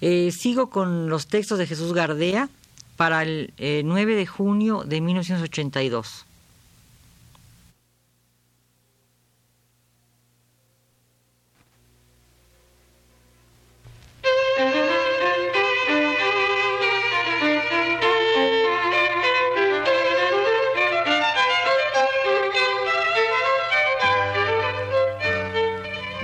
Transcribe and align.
Eh, 0.00 0.30
sigo 0.32 0.70
con 0.70 1.08
los 1.08 1.26
textos 1.26 1.58
de 1.58 1.66
Jesús 1.66 1.92
Gardea 1.92 2.48
para 2.96 3.22
el 3.22 3.52
9 3.58 4.14
de 4.14 4.26
junio 4.26 4.84
de 4.84 5.00
1982. 5.00 6.26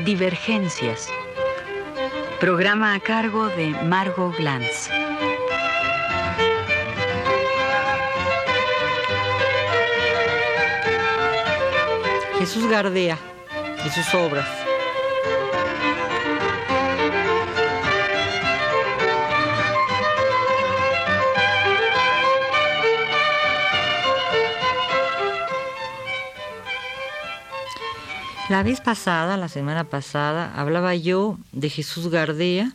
Divergencias. 0.04 1.08
Programa 2.40 2.92
a 2.92 3.00
cargo 3.00 3.48
de 3.48 3.68
Margot 3.84 4.36
Glantz. 4.36 4.90
Jesús 12.38 12.66
Gardea 12.68 13.18
y 13.84 13.88
sus 13.88 14.14
obras. 14.14 14.65
La 28.48 28.62
vez 28.62 28.80
pasada, 28.80 29.36
la 29.36 29.48
semana 29.48 29.82
pasada, 29.82 30.52
hablaba 30.54 30.94
yo 30.94 31.36
de 31.50 31.68
Jesús 31.68 32.06
Gardea 32.10 32.72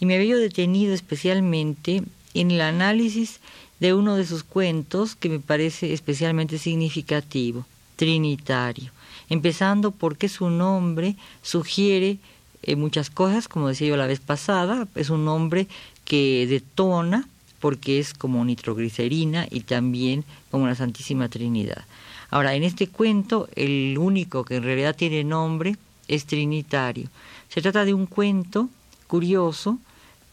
y 0.00 0.06
me 0.06 0.16
había 0.16 0.36
detenido 0.36 0.94
especialmente 0.94 2.02
en 2.32 2.50
el 2.50 2.62
análisis 2.62 3.40
de 3.78 3.92
uno 3.92 4.16
de 4.16 4.24
sus 4.24 4.42
cuentos 4.42 5.14
que 5.14 5.28
me 5.28 5.38
parece 5.38 5.92
especialmente 5.92 6.56
significativo, 6.56 7.66
Trinitario, 7.96 8.90
empezando 9.28 9.90
porque 9.90 10.30
su 10.30 10.48
nombre 10.48 11.16
sugiere 11.42 12.16
eh, 12.62 12.74
muchas 12.76 13.10
cosas, 13.10 13.48
como 13.48 13.68
decía 13.68 13.88
yo 13.88 13.98
la 13.98 14.06
vez 14.06 14.20
pasada, 14.20 14.88
es 14.94 15.10
un 15.10 15.26
nombre 15.26 15.68
que 16.06 16.46
detona 16.46 17.28
porque 17.60 17.98
es 17.98 18.14
como 18.14 18.42
nitroglicerina 18.46 19.46
y 19.50 19.60
también 19.60 20.24
como 20.50 20.66
la 20.66 20.74
Santísima 20.74 21.28
Trinidad. 21.28 21.84
Ahora, 22.32 22.54
en 22.54 22.64
este 22.64 22.86
cuento, 22.88 23.46
el 23.56 23.98
único 23.98 24.42
que 24.42 24.56
en 24.56 24.62
realidad 24.62 24.96
tiene 24.96 25.22
nombre 25.22 25.76
es 26.08 26.24
Trinitario. 26.24 27.10
Se 27.50 27.60
trata 27.60 27.84
de 27.84 27.92
un 27.92 28.06
cuento 28.06 28.70
curioso 29.06 29.78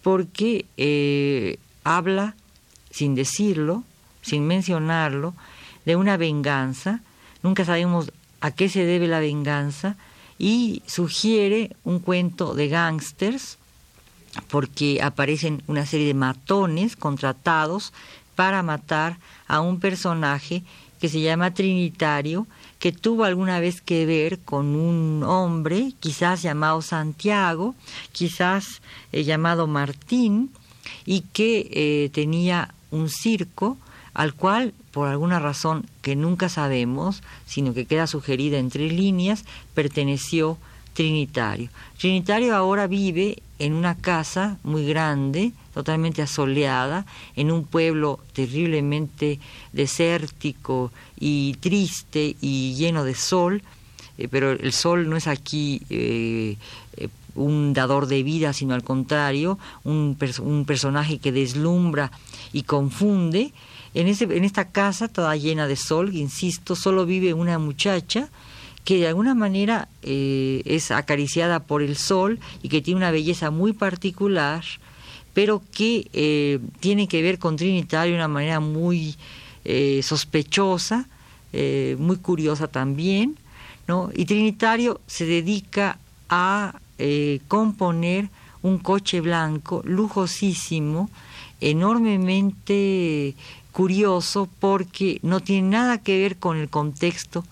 porque 0.01 0.65
eh, 0.77 1.59
habla, 1.83 2.35
sin 2.89 3.15
decirlo, 3.15 3.83
sin 4.21 4.47
mencionarlo, 4.47 5.33
de 5.85 5.97
una 5.97 6.15
venganza. 6.15 7.01
Nunca 7.43 7.65
sabemos 7.65 8.13
a 8.39 8.51
qué 8.51 8.69
se 8.69 8.85
debe 8.85 9.07
la 9.07 9.19
venganza 9.19 9.97
y 10.37 10.81
sugiere 10.85 11.75
un 11.83 11.99
cuento 11.99 12.53
de 12.53 12.69
gángsters 12.69 13.57
porque 14.47 15.01
aparecen 15.01 15.63
una 15.67 15.85
serie 15.85 16.07
de 16.07 16.13
matones 16.13 16.95
contratados 16.95 17.91
para 18.35 18.63
matar 18.63 19.17
a 19.49 19.59
un 19.59 19.81
personaje 19.81 20.63
que 20.99 21.09
se 21.09 21.21
llama 21.21 21.53
Trinitario, 21.53 22.47
que 22.79 22.91
tuvo 22.91 23.23
alguna 23.23 23.59
vez 23.59 23.81
que 23.81 24.05
ver 24.05 24.39
con 24.39 24.75
un 24.75 25.23
hombre, 25.23 25.93
quizás 25.99 26.41
llamado 26.41 26.81
Santiago, 26.81 27.75
quizás 28.11 28.81
eh, 29.11 29.23
llamado 29.23 29.67
Martín, 29.67 30.51
y 31.05 31.21
que 31.33 31.69
eh, 31.71 32.09
tenía 32.13 32.73
un 32.91 33.09
circo 33.09 33.77
al 34.13 34.33
cual, 34.33 34.73
por 34.91 35.07
alguna 35.07 35.39
razón 35.39 35.85
que 36.01 36.15
nunca 36.15 36.49
sabemos, 36.49 37.23
sino 37.45 37.73
que 37.73 37.85
queda 37.85 38.07
sugerida 38.07 38.57
entre 38.57 38.89
líneas, 38.89 39.45
perteneció 39.73 40.57
Trinitario. 40.93 41.69
Trinitario 41.97 42.55
ahora 42.55 42.87
vive 42.87 43.41
en 43.59 43.73
una 43.73 43.95
casa 43.95 44.57
muy 44.63 44.85
grande, 44.85 45.53
totalmente 45.79 46.21
asoleada, 46.21 47.05
en 47.37 47.51
un 47.51 47.63
pueblo 47.63 48.19
terriblemente 48.33 49.39
desértico 49.71 50.91
y 51.17 51.53
triste 51.61 52.35
y 52.41 52.73
lleno 52.75 53.05
de 53.05 53.15
sol, 53.15 53.63
eh, 54.17 54.27
pero 54.29 54.51
el 54.51 54.73
sol 54.73 55.09
no 55.09 55.15
es 55.15 55.27
aquí 55.27 55.81
eh, 55.89 56.57
eh, 56.97 57.07
un 57.35 57.71
dador 57.73 58.07
de 58.07 58.23
vida, 58.23 58.51
sino 58.51 58.73
al 58.73 58.83
contrario, 58.83 59.57
un, 59.85 60.17
un 60.41 60.65
personaje 60.65 61.19
que 61.19 61.31
deslumbra 61.31 62.11
y 62.51 62.63
confunde. 62.63 63.53
En, 63.93 64.07
ese, 64.07 64.25
en 64.25 64.43
esta 64.43 64.71
casa 64.71 65.07
toda 65.07 65.37
llena 65.37 65.65
de 65.65 65.77
sol, 65.77 66.13
insisto, 66.13 66.75
solo 66.75 67.05
vive 67.05 67.33
una 67.33 67.57
muchacha 67.57 68.27
que 68.83 68.97
de 68.97 69.07
alguna 69.07 69.33
manera 69.33 69.87
es 70.01 70.89
acariciada 70.89 71.59
por 71.59 71.83
el 71.83 71.95
sol 71.95 72.39
y 72.63 72.69
que 72.69 72.81
tiene 72.81 72.97
una 72.97 73.11
belleza 73.11 73.51
muy 73.51 73.73
particular, 73.73 74.63
pero 75.39 75.61
que 75.71 76.09
eh, 76.11 76.59
tiene 76.81 77.07
que 77.07 77.21
ver 77.21 77.39
con 77.39 77.55
Trinitario 77.55 78.11
de 78.11 78.17
una 78.17 78.27
manera 78.27 78.59
muy 78.59 79.15
eh, 79.63 80.01
sospechosa, 80.03 81.07
eh, 81.53 81.95
muy 81.97 82.17
curiosa 82.17 82.67
también, 82.67 83.37
¿no? 83.87 84.09
Y 84.13 84.25
Trinitario 84.25 84.99
se 85.07 85.25
dedica 85.25 85.97
a 86.27 86.73
componer 87.47 88.29
un 88.63 88.79
coche 88.79 89.21
blanco 89.21 89.81
lujosísimo, 89.85 91.09
enormemente 91.61 93.33
curioso 93.71 94.49
porque 94.59 95.19
no 95.21 95.39
tiene 95.39 95.69
nada 95.69 95.99
que 95.99 96.19
ver 96.19 96.35
con 96.35 96.57
el 96.57 96.67
contexto 96.67 97.45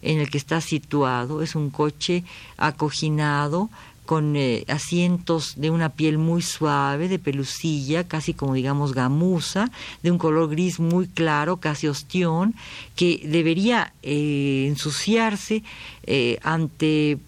en 0.00 0.20
el 0.20 0.30
que 0.30 0.38
está 0.38 0.60
situado, 0.60 1.42
es 1.42 1.56
un 1.56 1.70
coche 1.70 2.22
acoginado, 2.56 3.68
con 4.06 4.36
eh, 4.36 4.64
asientos 4.68 5.54
de 5.56 5.70
una 5.70 5.90
piel 5.90 6.18
muy 6.18 6.42
suave, 6.42 7.08
de 7.08 7.18
pelucilla, 7.18 8.06
casi 8.06 8.34
como 8.34 8.54
digamos 8.54 8.94
gamuza, 8.94 9.70
de 10.02 10.10
un 10.10 10.18
color 10.18 10.50
gris 10.50 10.80
muy 10.80 11.06
claro, 11.06 11.58
casi 11.58 11.86
ostión, 11.86 12.54
que 12.96 13.22
debería 13.24 13.92
eh, 14.02 14.66
ensuciarse 14.68 15.62
eh, 16.04 16.38
ante 16.42 17.18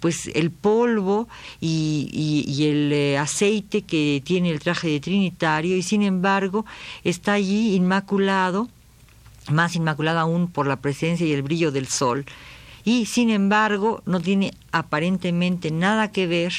pues 0.00 0.30
el 0.34 0.50
polvo 0.50 1.26
y, 1.60 2.44
y 2.46 2.66
el 2.66 3.16
aceite 3.16 3.82
que 3.82 4.22
tiene 4.24 4.50
el 4.50 4.60
traje 4.60 4.88
de 4.88 5.00
Trinitario 5.00 5.76
y 5.76 5.82
sin 5.82 6.02
embargo 6.02 6.66
está 7.02 7.32
allí 7.32 7.74
inmaculado, 7.74 8.68
más 9.50 9.74
inmaculado 9.74 10.18
aún 10.18 10.48
por 10.48 10.66
la 10.66 10.76
presencia 10.76 11.26
y 11.26 11.32
el 11.32 11.42
brillo 11.42 11.72
del 11.72 11.86
sol 11.86 12.26
y 12.86 13.06
sin 13.06 13.30
embargo 13.30 14.00
no 14.06 14.20
tiene 14.20 14.54
aparentemente 14.70 15.72
nada 15.72 16.12
que 16.12 16.28
ver 16.28 16.54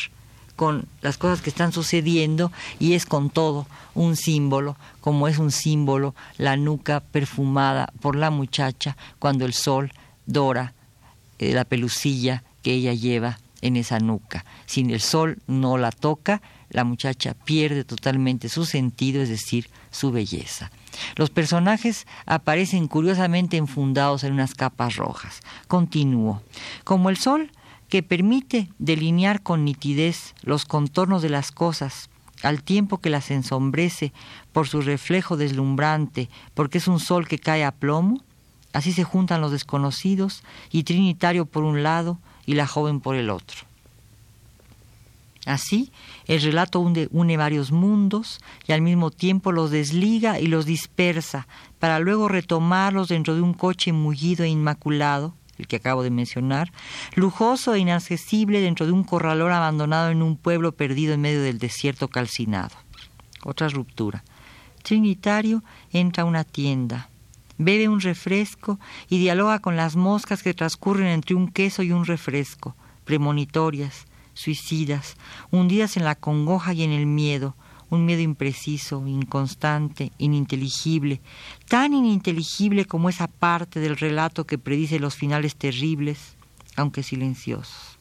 con 0.57 0.85
las 1.01 1.17
cosas 1.17 1.41
que 1.41 1.49
están 1.49 1.71
sucediendo 1.71 2.51
y 2.79 2.93
es 2.93 3.05
con 3.05 3.29
todo 3.29 3.65
un 3.95 4.17
símbolo, 4.17 4.75
como 4.99 5.29
es 5.29 5.37
un 5.37 5.51
símbolo 5.51 6.13
la 6.37 6.57
nuca 6.57 6.99
perfumada 6.99 7.93
por 8.01 8.17
la 8.17 8.29
muchacha 8.29 8.97
cuando 9.19 9.45
el 9.45 9.53
sol 9.53 9.93
dora 10.25 10.73
eh, 11.39 11.53
la 11.53 11.63
pelucilla 11.63 12.43
que 12.61 12.73
ella 12.73 12.93
lleva 12.93 13.39
en 13.61 13.77
esa 13.77 13.99
nuca. 13.99 14.43
Si 14.65 14.81
el 14.81 14.99
sol 14.99 15.37
no 15.47 15.77
la 15.77 15.91
toca, 15.91 16.41
la 16.69 16.83
muchacha 16.83 17.33
pierde 17.33 17.83
totalmente 17.83 18.49
su 18.49 18.65
sentido, 18.65 19.21
es 19.21 19.29
decir, 19.29 19.69
su 19.91 20.11
belleza. 20.11 20.71
Los 21.15 21.29
personajes 21.29 22.07
aparecen 22.25 22.87
curiosamente 22.87 23.57
enfundados 23.57 24.23
en 24.23 24.33
unas 24.33 24.53
capas 24.53 24.95
rojas. 24.95 25.41
Continúo. 25.67 26.41
Como 26.83 27.09
el 27.09 27.17
sol 27.17 27.51
que 27.89 28.03
permite 28.03 28.69
delinear 28.79 29.41
con 29.41 29.63
nitidez 29.63 30.35
los 30.41 30.65
contornos 30.65 31.21
de 31.21 31.29
las 31.29 31.51
cosas, 31.51 32.09
al 32.43 32.63
tiempo 32.63 32.99
que 32.99 33.09
las 33.09 33.31
ensombrece 33.31 34.13
por 34.51 34.67
su 34.67 34.81
reflejo 34.81 35.37
deslumbrante, 35.37 36.29
porque 36.53 36.77
es 36.77 36.87
un 36.87 36.99
sol 36.99 37.27
que 37.27 37.39
cae 37.39 37.63
a 37.63 37.71
plomo, 37.71 38.21
así 38.73 38.91
se 38.91 39.03
juntan 39.03 39.41
los 39.41 39.51
desconocidos 39.51 40.43
y 40.71 40.83
Trinitario 40.83 41.45
por 41.45 41.63
un 41.63 41.81
lado 41.83 42.19
y 42.45 42.53
la 42.53 42.67
joven 42.67 42.99
por 42.99 43.15
el 43.15 43.29
otro. 43.29 43.61
Así, 45.47 45.93
el 46.25 46.41
relato 46.41 46.81
une, 46.81 47.37
varios 47.37 47.71
mundos 47.71 48.41
y 48.67 48.73
al 48.73 48.81
mismo 48.81 49.11
tiempo 49.11 49.53
los 49.53 49.71
desliga 49.71 50.41
y 50.41 50.47
los 50.47 50.65
dispersa 50.65 51.47
para 51.79 51.99
luego 51.99 52.27
retomarlos 52.27 53.07
dentro 53.07 53.33
de 53.33 53.39
un 53.39 53.53
coche 53.53 53.93
mullido 53.93 54.43
e 54.43 54.49
inmaculado, 54.49 55.35
el 55.57 55.67
que 55.67 55.77
acabo 55.77 56.03
de 56.03 56.09
mencionar, 56.09 56.73
lujoso 57.15 57.73
e 57.73 57.79
inaccesible 57.79 58.59
dentro 58.59 58.85
de 58.85 58.91
un 58.91 59.05
corralón 59.05 59.53
abandonado 59.53 60.09
en 60.09 60.21
un 60.21 60.35
pueblo 60.35 60.73
perdido 60.73 61.13
en 61.13 61.21
medio 61.21 61.41
del 61.41 61.59
desierto 61.59 62.09
calcinado. 62.09 62.75
Otra 63.45 63.69
ruptura. 63.69 64.25
Trinitario 64.83 65.63
entra 65.93 66.23
a 66.23 66.25
una 66.25 66.43
tienda, 66.43 67.09
bebe 67.57 67.87
un 67.87 68.01
refresco 68.01 68.81
y 69.07 69.17
dialoga 69.17 69.59
con 69.59 69.77
las 69.77 69.95
moscas 69.95 70.43
que 70.43 70.53
transcurren 70.53 71.07
entre 71.07 71.35
un 71.35 71.47
queso 71.47 71.83
y 71.83 71.93
un 71.93 72.05
refresco, 72.05 72.75
premonitorias, 73.05 74.07
suicidas, 74.37 75.17
hundidas 75.51 75.97
en 75.97 76.03
la 76.03 76.15
congoja 76.15 76.73
y 76.73 76.83
en 76.83 76.91
el 76.91 77.07
miedo, 77.07 77.55
un 77.89 78.05
miedo 78.05 78.21
impreciso, 78.21 79.05
inconstante, 79.07 80.11
ininteligible, 80.17 81.21
tan 81.67 81.93
ininteligible 81.93 82.85
como 82.85 83.09
esa 83.09 83.27
parte 83.27 83.79
del 83.79 83.97
relato 83.97 84.45
que 84.45 84.57
predice 84.57 84.99
los 84.99 85.15
finales 85.15 85.55
terribles, 85.55 86.35
aunque 86.75 87.03
silenciosos. 87.03 87.97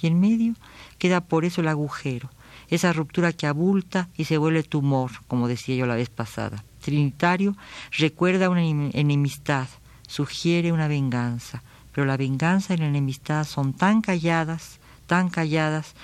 Y 0.00 0.08
en 0.08 0.20
medio 0.20 0.54
queda 0.98 1.20
por 1.20 1.44
eso 1.44 1.60
el 1.60 1.68
agujero, 1.68 2.30
esa 2.68 2.92
ruptura 2.92 3.32
que 3.32 3.46
abulta 3.46 4.08
y 4.16 4.24
se 4.24 4.38
vuelve 4.38 4.62
tumor, 4.62 5.10
como 5.28 5.48
decía 5.48 5.76
yo 5.76 5.86
la 5.86 5.94
vez 5.94 6.10
pasada. 6.10 6.64
Trinitario 6.80 7.56
recuerda 7.96 8.50
una 8.50 8.64
enemistad, 8.64 9.68
sugiere 10.06 10.72
una 10.72 10.88
venganza, 10.88 11.62
pero 11.92 12.06
la 12.06 12.16
venganza 12.16 12.74
y 12.74 12.78
la 12.78 12.86
enemistad 12.86 13.44
son 13.44 13.72
tan 13.72 14.00
calladas, 14.00 14.80
tan 15.06 15.28
calladas, 15.28 15.94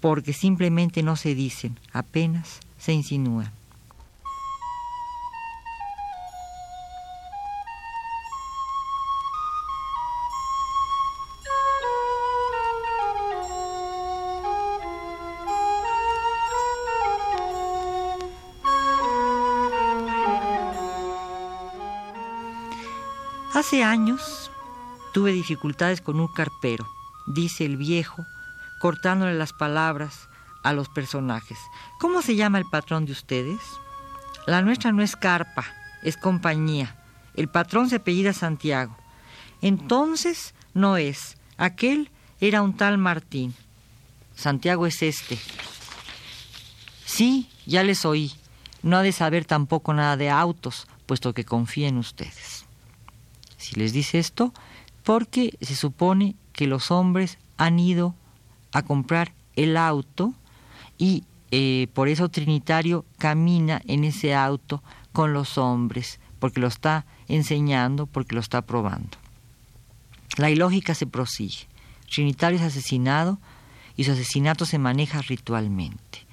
porque 0.00 0.32
simplemente 0.32 1.02
no 1.02 1.16
se 1.16 1.34
dicen, 1.34 1.78
apenas 1.92 2.60
se 2.78 2.92
insinúan. 2.92 3.52
Hace 23.54 23.82
años 23.82 24.52
tuve 25.12 25.32
dificultades 25.32 26.00
con 26.00 26.20
un 26.20 26.28
carpero, 26.28 26.86
dice 27.26 27.64
el 27.64 27.76
viejo, 27.76 28.24
cortándole 28.78 29.34
las 29.34 29.52
palabras 29.52 30.28
a 30.62 30.72
los 30.72 30.88
personajes. 30.88 31.58
¿Cómo 31.98 32.22
se 32.22 32.36
llama 32.36 32.58
el 32.58 32.66
patrón 32.66 33.06
de 33.06 33.12
ustedes? 33.12 33.60
La 34.46 34.62
nuestra 34.62 34.92
no 34.92 35.02
es 35.02 35.16
carpa, 35.16 35.66
es 36.02 36.16
compañía. 36.16 36.96
El 37.34 37.48
patrón 37.48 37.88
se 37.88 37.96
apellida 37.96 38.32
Santiago. 38.32 38.96
Entonces 39.62 40.54
no 40.74 40.96
es. 40.96 41.36
Aquel 41.56 42.10
era 42.40 42.62
un 42.62 42.76
tal 42.76 42.98
Martín. 42.98 43.54
Santiago 44.34 44.86
es 44.86 45.02
este. 45.02 45.38
Sí, 47.04 47.48
ya 47.66 47.82
les 47.82 48.04
oí. 48.04 48.32
No 48.82 48.96
ha 48.96 49.02
de 49.02 49.12
saber 49.12 49.44
tampoco 49.44 49.92
nada 49.92 50.16
de 50.16 50.30
autos, 50.30 50.86
puesto 51.06 51.34
que 51.34 51.44
confía 51.44 51.88
en 51.88 51.98
ustedes. 51.98 52.64
Si 53.56 53.74
les 53.74 53.92
dice 53.92 54.18
esto, 54.18 54.54
porque 55.02 55.56
se 55.60 55.74
supone 55.74 56.36
que 56.52 56.66
los 56.66 56.90
hombres 56.90 57.38
han 57.56 57.80
ido 57.80 58.14
a 58.72 58.82
comprar 58.82 59.32
el 59.56 59.76
auto 59.76 60.34
y 60.98 61.24
eh, 61.50 61.88
por 61.94 62.08
eso 62.08 62.28
Trinitario 62.28 63.04
camina 63.18 63.80
en 63.86 64.04
ese 64.04 64.34
auto 64.34 64.82
con 65.12 65.32
los 65.32 65.58
hombres, 65.58 66.20
porque 66.38 66.60
lo 66.60 66.66
está 66.66 67.06
enseñando, 67.26 68.06
porque 68.06 68.34
lo 68.34 68.40
está 68.40 68.62
probando. 68.62 69.18
La 70.36 70.50
ilógica 70.50 70.94
se 70.94 71.06
prosigue. 71.06 71.66
Trinitario 72.12 72.58
es 72.58 72.64
asesinado 72.64 73.38
y 73.96 74.04
su 74.04 74.12
asesinato 74.12 74.66
se 74.66 74.78
maneja 74.78 75.20
ritualmente. 75.22 76.26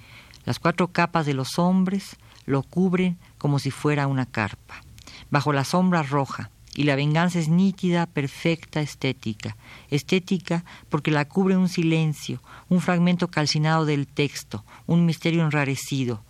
Las 0.46 0.60
cuatro 0.60 0.90
capas 0.90 1.26
de 1.26 1.34
los 1.34 1.58
hombres 1.58 2.18
lo 2.46 2.62
cubren 2.62 3.18
como 3.38 3.60
si 3.60 3.72
fuera 3.72 4.08
una 4.08 4.26
carpa. 4.26 4.84
Bajo 5.32 5.52
la 5.54 5.64
sombra 5.64 6.04
roja, 6.04 6.52
y 6.76 6.84
la 6.84 6.96
venganza 6.96 7.40
es 7.40 7.48
nítida, 7.48 8.06
perfecta, 8.06 8.82
estética. 8.82 9.56
Estética 9.90 10.66
porque 10.90 11.10
la 11.10 11.26
cubre 11.26 11.56
un 11.56 11.70
silencio, 11.70 12.42
un 12.70 12.82
fragmento 12.82 13.30
calcinado 13.30 13.86
del 13.86 14.08
texto, 14.08 14.66
un 14.86 15.06
misterio 15.06 15.44
enrarecido, 15.44 16.24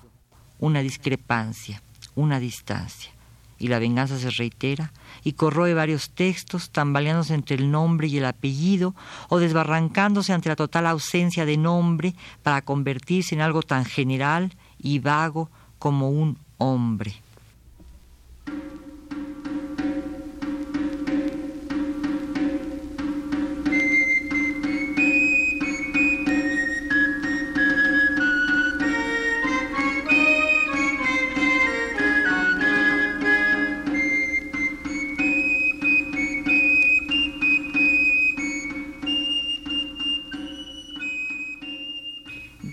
una 0.60 0.82
discrepancia, 0.82 1.82
una 2.14 2.40
distancia. 2.40 3.12
Y 3.58 3.70
la 3.70 3.80
venganza 3.80 4.20
se 4.20 4.30
reitera 4.30 4.92
y 5.24 5.34
corroe 5.34 5.74
varios 5.74 6.12
textos, 6.12 6.70
tambaleándose 6.70 7.34
entre 7.34 7.56
el 7.56 7.72
nombre 7.72 8.08
y 8.08 8.18
el 8.18 8.26
apellido 8.26 8.94
o 9.30 9.40
desbarrancándose 9.40 10.34
ante 10.34 10.50
la 10.50 10.56
total 10.56 10.86
ausencia 10.88 11.46
de 11.46 11.58
nombre 11.58 12.14
para 12.44 12.62
convertirse 12.62 13.34
en 13.34 13.42
algo 13.42 13.64
tan 13.64 13.86
general 13.86 14.54
y 14.78 15.00
vago 15.00 15.50
como 15.80 16.10
un 16.10 16.38
hombre. 16.58 17.25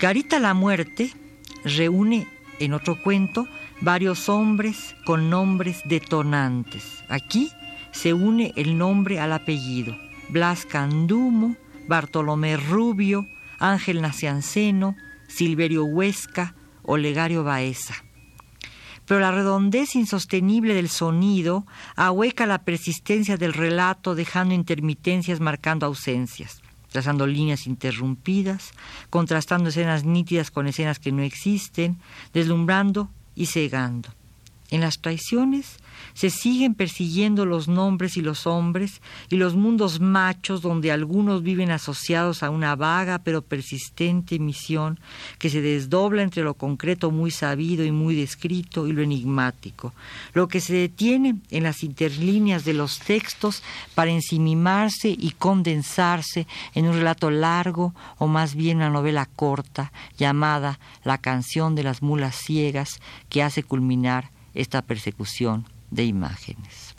Garita 0.03 0.37
la 0.37 0.53
muerte 0.53 1.13
reúne 1.63 2.27
en 2.59 2.73
otro 2.73 3.01
cuento 3.01 3.47
varios 3.79 4.27
hombres 4.27 4.97
con 5.05 5.29
nombres 5.29 5.81
detonantes. 5.85 7.05
Aquí 7.07 7.49
se 7.93 8.11
une 8.11 8.51
el 8.57 8.77
nombre 8.77 9.21
al 9.21 9.31
apellido. 9.31 9.95
Blas 10.27 10.65
Candumo, 10.65 11.55
Bartolomé 11.87 12.57
Rubio, 12.57 13.25
Ángel 13.59 14.01
Nacianceno, 14.01 14.97
Silverio 15.29 15.85
Huesca, 15.85 16.53
Olegario 16.81 17.45
Baeza. 17.45 17.95
Pero 19.05 19.21
la 19.21 19.31
redondez 19.31 19.95
insostenible 19.95 20.73
del 20.73 20.89
sonido 20.89 21.65
ahueca 21.95 22.45
la 22.45 22.65
persistencia 22.65 23.37
del 23.37 23.53
relato 23.53 24.15
dejando 24.15 24.53
intermitencias 24.53 25.39
marcando 25.39 25.85
ausencias 25.85 26.61
trazando 26.93 27.25
líneas 27.25 27.65
interrumpidas, 27.65 28.71
contrastando 29.09 29.69
escenas 29.69 30.05
nítidas 30.05 30.51
con 30.51 30.67
escenas 30.67 30.99
que 30.99 31.11
no 31.11 31.23
existen, 31.23 31.97
deslumbrando 32.33 33.09
y 33.33 33.47
cegando. 33.47 34.09
En 34.73 34.81
las 34.81 34.97
traiciones 34.97 35.77
se 36.15 36.31
siguen 36.31 36.73
persiguiendo 36.73 37.45
los 37.45 37.67
nombres 37.67 38.17
y 38.17 38.21
los 38.21 38.47
hombres 38.47 39.03
y 39.29 39.35
los 39.35 39.53
mundos 39.53 39.99
machos 39.99 40.63
donde 40.63 40.91
algunos 40.91 41.43
viven 41.43 41.69
asociados 41.69 42.41
a 42.41 42.49
una 42.49 42.75
vaga 42.75 43.19
pero 43.19 43.43
persistente 43.43 44.39
misión 44.39 44.99
que 45.37 45.51
se 45.51 45.61
desdobla 45.61 46.23
entre 46.23 46.41
lo 46.41 46.55
concreto 46.55 47.11
muy 47.11 47.29
sabido 47.29 47.85
y 47.85 47.91
muy 47.91 48.15
descrito 48.15 48.87
y 48.87 48.93
lo 48.93 49.03
enigmático, 49.03 49.93
lo 50.33 50.47
que 50.47 50.59
se 50.59 50.73
detiene 50.73 51.35
en 51.51 51.61
las 51.61 51.83
interlíneas 51.83 52.65
de 52.65 52.73
los 52.73 52.97
textos 52.97 53.61
para 53.93 54.09
ensimimarse 54.09 55.09
y 55.09 55.35
condensarse 55.37 56.47
en 56.73 56.87
un 56.87 56.95
relato 56.95 57.29
largo 57.29 57.93
o 58.17 58.25
más 58.25 58.55
bien 58.55 58.77
una 58.77 58.89
novela 58.89 59.27
corta 59.35 59.91
llamada 60.17 60.79
La 61.03 61.19
canción 61.19 61.75
de 61.75 61.83
las 61.83 62.01
mulas 62.01 62.35
ciegas 62.35 62.99
que 63.29 63.43
hace 63.43 63.61
culminar 63.61 64.32
esta 64.53 64.81
persecución 64.81 65.65
de 65.91 66.05
imágenes. 66.05 66.95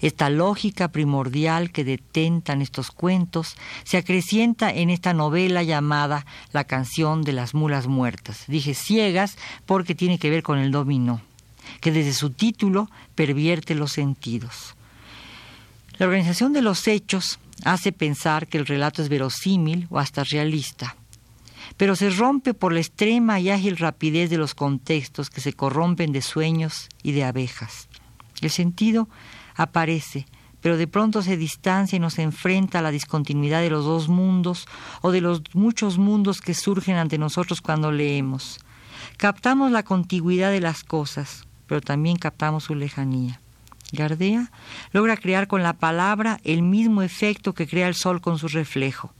Esta 0.00 0.30
lógica 0.30 0.88
primordial 0.88 1.70
que 1.70 1.84
detentan 1.84 2.62
estos 2.62 2.90
cuentos 2.90 3.56
se 3.84 3.96
acrecienta 3.96 4.70
en 4.70 4.90
esta 4.90 5.12
novela 5.12 5.62
llamada 5.62 6.26
La 6.52 6.64
canción 6.64 7.22
de 7.22 7.32
las 7.32 7.54
mulas 7.54 7.86
muertas. 7.86 8.44
Dije 8.46 8.74
ciegas 8.74 9.36
porque 9.66 9.94
tiene 9.94 10.18
que 10.18 10.30
ver 10.30 10.42
con 10.42 10.58
el 10.58 10.70
dominó, 10.70 11.20
que 11.80 11.92
desde 11.92 12.12
su 12.12 12.30
título 12.30 12.90
pervierte 13.14 13.74
los 13.74 13.92
sentidos. 13.92 14.74
La 15.98 16.06
organización 16.06 16.52
de 16.52 16.62
los 16.62 16.88
hechos 16.88 17.38
hace 17.64 17.92
pensar 17.92 18.48
que 18.48 18.58
el 18.58 18.66
relato 18.66 19.00
es 19.00 19.08
verosímil 19.08 19.86
o 19.90 19.98
hasta 19.98 20.24
realista, 20.24 20.96
pero 21.76 21.96
se 21.96 22.10
rompe 22.10 22.54
por 22.54 22.72
la 22.72 22.80
extrema 22.80 23.40
y 23.40 23.50
ágil 23.50 23.76
rapidez 23.76 24.30
de 24.30 24.38
los 24.38 24.54
contextos 24.54 25.30
que 25.30 25.40
se 25.40 25.52
corrompen 25.52 26.12
de 26.12 26.22
sueños 26.22 26.88
y 27.02 27.12
de 27.12 27.24
abejas. 27.24 27.88
El 28.40 28.50
sentido 28.50 29.08
aparece, 29.56 30.26
pero 30.60 30.76
de 30.76 30.86
pronto 30.86 31.22
se 31.22 31.36
distancia 31.36 31.96
y 31.96 32.00
nos 32.00 32.18
enfrenta 32.18 32.78
a 32.78 32.82
la 32.82 32.90
discontinuidad 32.90 33.60
de 33.60 33.70
los 33.70 33.84
dos 33.84 34.08
mundos 34.08 34.66
o 35.02 35.10
de 35.10 35.20
los 35.20 35.42
muchos 35.52 35.98
mundos 35.98 36.40
que 36.40 36.54
surgen 36.54 36.96
ante 36.96 37.18
nosotros 37.18 37.60
cuando 37.60 37.90
leemos. 37.90 38.60
Captamos 39.16 39.70
la 39.70 39.82
contigüidad 39.82 40.50
de 40.50 40.60
las 40.60 40.84
cosas, 40.84 41.46
pero 41.66 41.80
también 41.80 42.16
captamos 42.16 42.64
su 42.64 42.74
lejanía. 42.74 43.40
Gardea 43.92 44.50
logra 44.92 45.16
crear 45.16 45.46
con 45.46 45.62
la 45.62 45.74
palabra 45.74 46.40
el 46.44 46.62
mismo 46.62 47.02
efecto 47.02 47.52
que 47.52 47.66
crea 47.66 47.88
el 47.88 47.94
sol 47.94 48.20
con 48.20 48.38
su 48.38 48.48
reflejo 48.48 49.12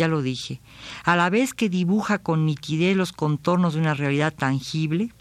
ya 0.00 0.08
lo 0.08 0.22
dije, 0.22 0.62
a 1.04 1.14
la 1.14 1.28
vez 1.28 1.52
que 1.52 1.68
dibuja 1.68 2.16
con 2.16 2.46
nitidez 2.46 2.96
los 2.96 3.12
contornos 3.12 3.74
de 3.74 3.80
una 3.80 3.92
realidad 3.92 4.32
tangible, 4.32 5.12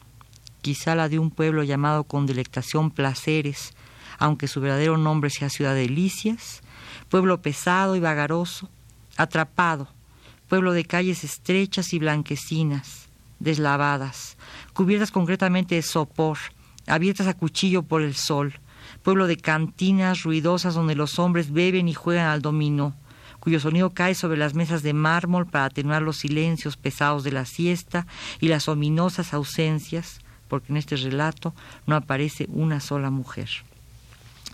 quizá 0.61 0.95
la 0.95 1.09
de 1.09 1.19
un 1.19 1.31
pueblo 1.31 1.63
llamado 1.63 2.05
con 2.05 2.25
delectación 2.25 2.89
Placeres, 2.89 3.73
aunque 4.19 4.47
su 4.47 4.61
verdadero 4.61 4.95
nombre 4.95 5.31
sea 5.31 5.49
Ciudad 5.49 5.75
Delicias, 5.75 6.61
pueblo 7.09 7.41
pesado 7.41 7.97
y 7.97 7.99
vagaroso, 7.99 8.69
atrapado, 9.17 9.89
pueblo 10.47 10.71
de 10.71 10.85
calles 10.85 11.25
estrechas 11.25 11.91
y 11.91 11.99
blanquecinas, 11.99 13.09
deslavadas, 13.39 14.37
cubiertas 14.71 15.11
concretamente 15.11 15.75
de 15.75 15.81
sopor, 15.81 16.37
abiertas 16.87 17.27
a 17.27 17.33
cuchillo 17.33 17.83
por 17.83 18.01
el 18.01 18.15
sol, 18.15 18.61
pueblo 19.03 19.27
de 19.27 19.35
cantinas 19.35 20.23
ruidosas 20.23 20.73
donde 20.73 20.95
los 20.95 21.19
hombres 21.19 21.51
beben 21.51 21.89
y 21.89 21.93
juegan 21.93 22.27
al 22.27 22.41
dominó, 22.41 22.95
cuyo 23.39 23.59
sonido 23.59 23.91
cae 23.91 24.15
sobre 24.15 24.37
las 24.37 24.53
mesas 24.53 24.83
de 24.83 24.93
mármol 24.93 25.45
para 25.47 25.65
atenuar 25.65 26.01
los 26.01 26.17
silencios 26.17 26.77
pesados 26.77 27.23
de 27.23 27.31
la 27.31 27.45
siesta 27.45 28.07
y 28.39 28.47
las 28.47 28.67
ominosas 28.67 29.33
ausencias, 29.33 30.19
porque 30.47 30.71
en 30.71 30.77
este 30.77 30.95
relato 30.95 31.53
no 31.85 31.95
aparece 31.95 32.47
una 32.51 32.79
sola 32.79 33.09
mujer. 33.09 33.49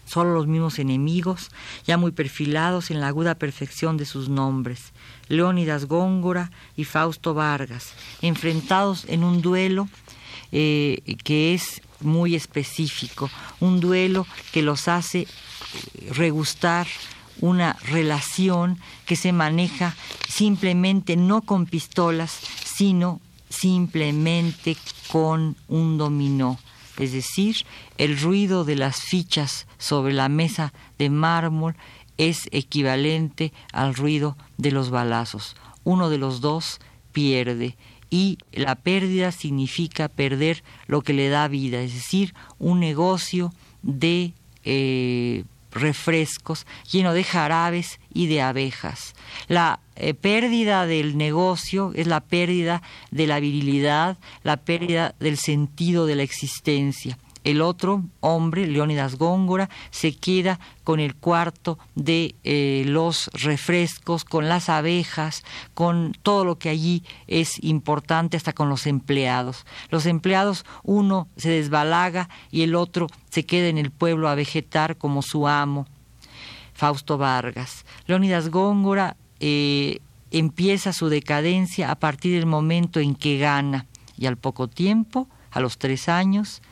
Solo 0.06 0.34
los 0.34 0.46
mismos 0.46 0.78
enemigos, 0.78 1.50
ya 1.88 1.98
muy 1.98 2.12
perfilados 2.12 2.92
en 2.92 3.02
la 3.02 3.08
aguda 3.08 3.36
perfección 3.36 3.98
de 3.98 4.06
sus 4.06 4.30
nombres, 4.30 4.94
Leónidas 5.30 5.86
Góngora 5.86 6.52
y 6.76 6.84
Fausto 6.84 7.34
Vargas, 7.34 7.94
enfrentados 8.22 9.06
en 9.08 9.24
un 9.24 9.42
duelo 9.42 9.90
eh, 10.52 11.02
que 11.24 11.56
es 11.56 11.82
muy 12.02 12.36
específico, 12.36 13.32
un 13.60 13.80
duelo 13.80 14.28
que 14.52 14.62
los 14.62 14.88
hace 14.88 15.22
eh, 15.22 15.28
regustar 16.14 16.86
una 17.42 17.74
relación 17.84 18.80
que 19.06 19.16
se 19.16 19.32
maneja 19.32 19.96
simplemente 20.28 21.16
no 21.16 21.42
con 21.42 21.66
pistolas, 21.66 22.40
sino 22.66 23.22
simplemente 23.50 24.78
con 25.12 25.56
un 25.68 25.98
dominó. 25.98 26.60
Es 26.98 27.12
decir, 27.12 27.58
el 27.98 28.20
ruido 28.20 28.64
de 28.64 28.76
las 28.76 29.02
fichas 29.02 29.68
sobre 29.78 30.14
la 30.14 30.30
mesa 30.30 30.74
de 30.98 31.10
mármol 31.10 31.76
es 32.18 32.48
equivalente 32.52 33.52
al 33.74 33.96
ruido 33.96 34.38
de 34.58 34.72
los 34.72 34.90
balazos. 34.90 35.56
Uno 35.84 36.10
de 36.10 36.18
los 36.18 36.42
dos 36.42 36.80
pierde 37.12 37.76
y 38.10 38.38
la 38.52 38.76
pérdida 38.76 39.32
significa 39.32 40.08
perder 40.08 40.64
lo 40.88 41.02
que 41.02 41.14
le 41.14 41.30
da 41.30 41.48
vida, 41.48 41.82
es 41.82 41.94
decir, 41.94 42.34
un 42.60 42.80
negocio 42.80 43.54
de 43.82 44.34
eh, 44.64 45.44
refrescos 45.76 46.66
lleno 46.92 47.14
de 47.14 47.24
jarabes 47.24 48.00
y 48.12 48.28
de 48.28 48.42
abejas. 48.42 49.14
La 49.48 49.80
eh, 49.96 50.14
pérdida 50.14 50.88
del 50.88 51.18
negocio 51.18 51.92
es 51.94 52.08
la 52.08 52.22
pérdida 52.22 52.82
de 53.12 53.28
la 53.28 53.40
virilidad, 53.40 54.18
la 54.44 54.58
pérdida 54.58 55.14
del 55.20 55.38
sentido 55.38 56.08
de 56.08 56.16
la 56.16 56.24
existencia. 56.24 57.20
El 57.46 57.62
otro 57.62 58.04
hombre, 58.22 58.66
Leónidas 58.66 59.20
Góngora, 59.20 59.70
se 59.92 60.16
queda 60.16 60.60
con 60.84 61.00
el 61.00 61.16
cuarto 61.16 61.78
de 61.94 62.34
eh, 62.44 62.84
los 62.88 63.30
refrescos, 63.34 64.26
con 64.26 64.50
las 64.50 64.68
abejas, 64.68 65.44
con 65.76 66.14
todo 66.24 66.44
lo 66.44 66.58
que 66.58 66.70
allí 66.70 67.04
es 67.28 67.64
importante, 67.64 68.36
hasta 68.36 68.54
con 68.54 68.68
los 68.68 68.88
empleados. 68.88 69.68
Los 69.92 70.08
empleados, 70.08 70.66
uno 70.82 71.28
se 71.38 71.50
desbalaga 71.50 72.30
y 72.50 72.64
el 72.64 72.74
otro 72.74 73.06
se 73.30 73.46
queda 73.46 73.68
en 73.68 73.78
el 73.78 73.92
pueblo 73.92 74.28
a 74.28 74.34
vegetar 74.34 74.98
como 74.98 75.22
su 75.22 75.48
amo. 75.48 75.86
Fausto 76.74 77.20
Vargas. 77.20 77.86
Leónidas 78.08 78.50
Góngora 78.50 79.18
eh, 79.40 80.00
empieza 80.32 80.94
su 80.94 81.10
decadencia 81.10 81.92
a 81.92 81.96
partir 81.96 82.34
del 82.34 82.48
momento 82.48 83.00
en 83.00 83.14
que 83.14 83.38
gana 83.38 83.86
y 84.18 84.26
al 84.26 84.36
poco 84.36 84.68
tiempo, 84.68 85.28
a 85.52 85.60
los 85.60 85.78
tres 85.78 86.10
años, 86.10 86.64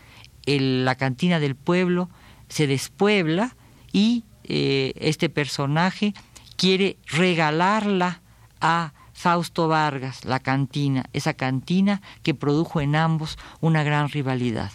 la 0.46 0.96
cantina 0.96 1.40
del 1.40 1.56
pueblo 1.56 2.10
se 2.50 2.68
despuebla 2.68 3.56
y 3.92 4.24
eh, 4.44 4.94
este 4.98 5.30
personaje 5.30 6.14
quiere 6.56 6.98
regalarla 7.08 8.22
a 8.62 8.94
Fausto 9.14 9.68
Vargas, 9.68 10.26
la 10.26 10.40
cantina, 10.40 11.06
esa 11.14 11.34
cantina 11.34 12.02
que 12.24 12.34
produjo 12.34 12.82
en 12.82 12.96
ambos 12.96 13.38
una 13.62 13.84
gran 13.84 14.10
rivalidad. 14.10 14.72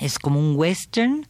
Es 0.00 0.18
como 0.18 0.40
un 0.40 0.56
western 0.56 1.26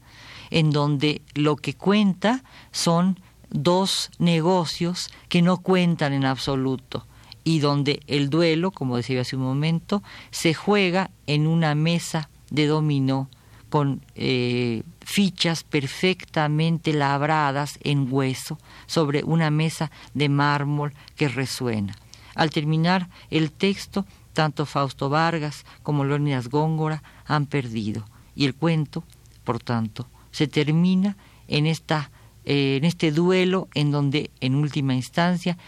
en 0.50 0.70
donde 0.70 1.22
lo 1.34 1.56
que 1.56 1.74
cuenta 1.74 2.44
son 2.70 3.20
dos 3.50 4.10
negocios 4.18 5.10
que 5.28 5.42
no 5.42 5.58
cuentan 5.58 6.12
en 6.12 6.24
absoluto 6.24 7.06
y 7.44 7.58
donde 7.58 8.00
el 8.06 8.30
duelo, 8.30 8.70
como 8.70 8.96
decía 8.96 9.20
hace 9.20 9.36
un 9.36 9.42
momento, 9.42 10.02
se 10.30 10.54
juega 10.54 11.10
en 11.26 11.46
una 11.46 11.74
mesa 11.74 12.30
de 12.50 12.66
dominó 12.66 13.28
con 13.74 14.02
eh, 14.14 14.84
fichas 15.00 15.64
perfectamente 15.64 16.92
labradas 16.92 17.80
en 17.82 18.06
hueso 18.08 18.56
sobre 18.86 19.24
una 19.24 19.50
mesa 19.50 19.90
de 20.14 20.28
mármol 20.28 20.92
que 21.16 21.26
resuena. 21.26 21.96
Al 22.36 22.50
terminar 22.50 23.08
el 23.30 23.50
texto, 23.50 24.06
tanto 24.32 24.64
Fausto 24.64 25.08
Vargas 25.08 25.66
como 25.82 26.04
Leónidas 26.04 26.50
Góngora 26.50 27.02
han 27.26 27.46
perdido 27.46 28.04
y 28.36 28.44
el 28.44 28.54
cuento, 28.54 29.02
por 29.42 29.58
tanto, 29.58 30.06
se 30.30 30.46
termina 30.46 31.16
en 31.48 31.66
esta 31.66 32.12
eh, 32.44 32.76
en 32.76 32.84
este 32.84 33.10
duelo 33.10 33.66
en 33.74 33.90
donde 33.90 34.30
en 34.40 34.54
última 34.54 34.94
instancia 34.94 35.58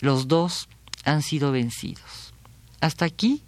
los 0.00 0.28
dos 0.28 0.68
han 1.04 1.20
sido 1.20 1.50
vencidos. 1.50 2.32
Hasta 2.80 3.06
aquí, 3.06 3.42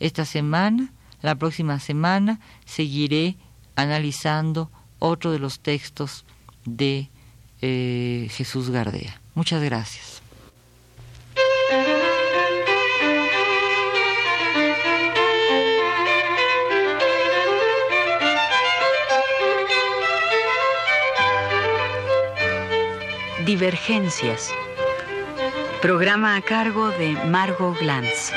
esta 0.00 0.24
semana, 0.24 0.92
la 1.20 1.36
próxima 1.36 1.78
semana 1.78 2.40
seguiré 2.64 3.36
analizando 3.76 4.70
otro 4.98 5.32
de 5.32 5.38
los 5.38 5.60
textos 5.60 6.24
de 6.64 7.10
eh, 7.60 8.28
Jesús 8.30 8.70
Gardea. 8.70 9.20
Muchas 9.34 9.62
gracias. 9.62 10.22
Divergencias. 23.44 24.50
Programa 25.82 26.36
a 26.36 26.42
cargo 26.42 26.90
de 26.90 27.12
Margot 27.26 27.76
Glantz. 27.78 28.32